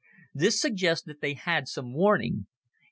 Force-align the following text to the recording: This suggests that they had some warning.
This 0.33 0.59
suggests 0.59 1.05
that 1.05 1.21
they 1.21 1.35
had 1.35 1.67
some 1.67 1.93
warning. 1.93 2.47